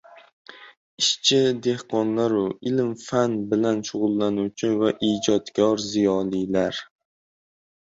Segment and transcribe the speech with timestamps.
[1.01, 6.83] ishchi-dehqonlar-u, ilm-fan bilan shug‘ulanuvchi va ijodkor ziyolilar.